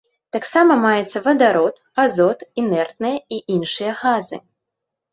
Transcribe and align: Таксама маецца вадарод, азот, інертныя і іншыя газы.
Таксама 0.35 0.77
маецца 0.85 1.21
вадарод, 1.27 1.75
азот, 2.05 2.39
інертныя 2.65 3.23
і 3.39 3.43
іншыя 3.61 3.97
газы. 4.05 4.37